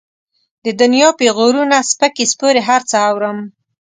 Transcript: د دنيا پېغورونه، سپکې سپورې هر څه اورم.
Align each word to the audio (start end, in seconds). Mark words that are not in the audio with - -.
د 0.65 0.67
دنيا 0.81 1.09
پېغورونه، 1.19 1.77
سپکې 1.91 2.25
سپورې 2.31 2.61
هر 2.69 2.81
څه 2.89 2.97
اورم. 3.09 3.37